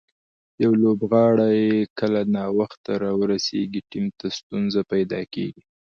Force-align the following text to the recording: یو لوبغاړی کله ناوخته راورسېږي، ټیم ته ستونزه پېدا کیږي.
یو 0.63 0.71
لوبغاړی 0.83 1.61
کله 1.99 2.21
ناوخته 2.35 2.91
راورسېږي، 3.03 3.81
ټیم 3.91 4.05
ته 4.19 4.27
ستونزه 4.37 4.81
پېدا 4.91 5.21
کیږي. 5.33 5.61